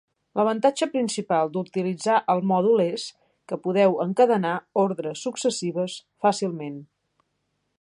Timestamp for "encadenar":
4.07-4.55